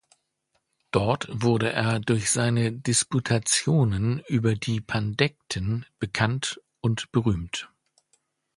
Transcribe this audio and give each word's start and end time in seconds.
Dort 0.89 1.27
wurde 1.29 1.71
er 1.73 1.99
durch 1.99 2.31
seine 2.31 2.71
Disputationen 2.71 4.23
über 4.27 4.55
die 4.55 4.81
Pandekten 4.81 5.85
bekannt 5.99 6.59
und 6.81 7.11
berühmt. 7.11 7.69